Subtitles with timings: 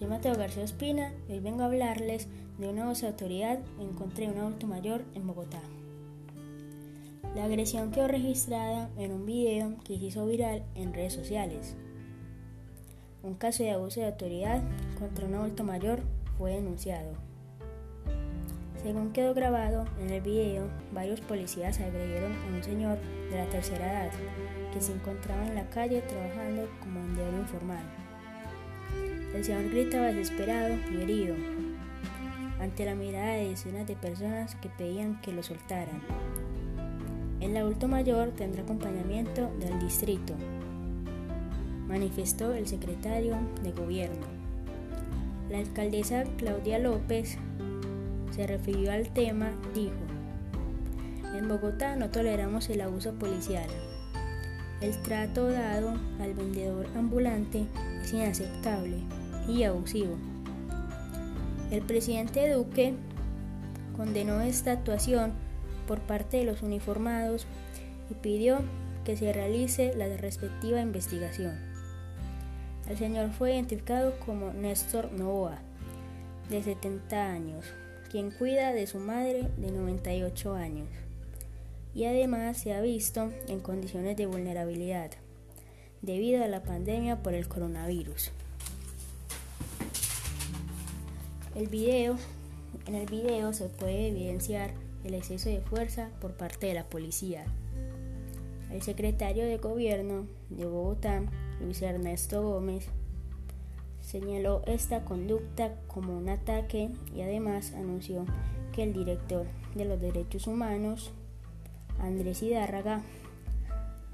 [0.00, 3.92] Soy Mateo García Espina y hoy vengo a hablarles de una voz de autoridad en
[3.92, 5.60] contra de un adulto mayor en Bogotá.
[7.34, 11.76] La agresión quedó registrada en un video que se hizo viral en redes sociales.
[13.22, 14.62] Un caso de abuso de autoridad
[14.98, 16.00] contra un adulto mayor
[16.38, 17.12] fue denunciado.
[18.82, 22.96] Según quedó grabado en el video, varios policías agredieron a un señor
[23.30, 24.12] de la tercera edad
[24.72, 28.09] que se encontraba en la calle trabajando como vendedor informal.
[29.34, 31.34] El señor gritaba desesperado y herido
[32.60, 36.02] ante la mirada de decenas de personas que pedían que lo soltaran.
[37.40, 40.34] El adulto mayor tendrá acompañamiento del distrito,
[41.88, 44.26] manifestó el secretario de gobierno.
[45.48, 47.38] La alcaldesa Claudia López
[48.30, 49.96] se refirió al tema, dijo,
[51.34, 53.68] en Bogotá no toleramos el abuso policial.
[54.80, 57.66] El trato dado al vendedor ambulante
[58.02, 58.96] es inaceptable
[59.46, 60.16] y abusivo.
[61.70, 62.94] El presidente Duque
[63.94, 65.32] condenó esta actuación
[65.86, 67.46] por parte de los uniformados
[68.10, 68.60] y pidió
[69.04, 71.58] que se realice la respectiva investigación.
[72.88, 75.58] El señor fue identificado como Néstor Novoa,
[76.48, 77.66] de 70 años,
[78.10, 80.88] quien cuida de su madre de 98 años
[81.94, 85.10] y además se ha visto en condiciones de vulnerabilidad
[86.02, 88.32] debido a la pandemia por el coronavirus.
[91.54, 92.16] El video,
[92.86, 94.70] en el video se puede evidenciar
[95.04, 97.44] el exceso de fuerza por parte de la policía.
[98.70, 101.22] El secretario de gobierno de Bogotá,
[101.60, 102.86] Luis Ernesto Gómez,
[104.00, 108.24] señaló esta conducta como un ataque y además anunció
[108.72, 111.12] que el director de los derechos humanos,
[112.02, 113.02] Andrés Hidárraga,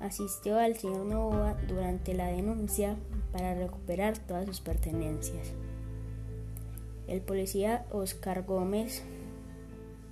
[0.00, 2.96] asistió al señor Novoa durante la denuncia
[3.32, 5.52] para recuperar todas sus pertenencias.
[7.06, 9.02] El policía Oscar Gómez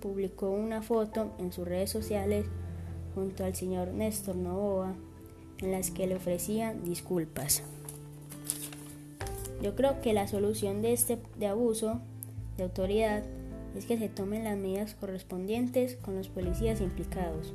[0.00, 2.46] publicó una foto en sus redes sociales
[3.14, 4.94] junto al señor Néstor Novoa
[5.58, 7.62] en las que le ofrecían disculpas.
[9.62, 12.00] Yo creo que la solución de este de abuso
[12.56, 13.22] de autoridad
[13.76, 17.52] es que se tomen las medidas correspondientes con los policías implicados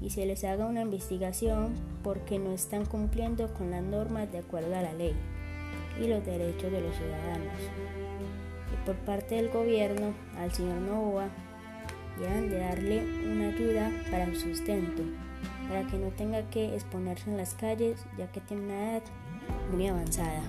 [0.00, 1.74] y se les haga una investigación
[2.04, 5.14] porque no están cumpliendo con las normas de acuerdo a la ley
[6.00, 7.58] y los derechos de los ciudadanos.
[8.72, 11.28] Y por parte del gobierno al señor Novoa
[12.18, 13.02] deben de darle
[13.32, 15.02] una ayuda para su sustento,
[15.68, 19.02] para que no tenga que exponerse en las calles ya que tiene una edad
[19.72, 20.42] muy avanzada.